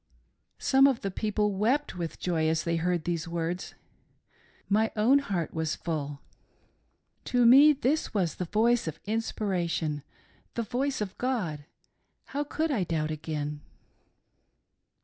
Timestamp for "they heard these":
2.63-3.27